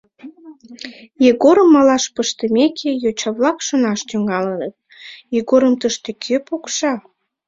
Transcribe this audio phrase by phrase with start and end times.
[1.31, 4.73] Егорым малаш пыштымеке, йоча-влак шонаш тӱҥалыныт:
[5.39, 6.93] «Егорым тыште кӧ пукша?»